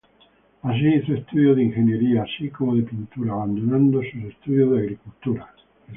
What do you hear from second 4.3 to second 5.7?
estudios de agricultura.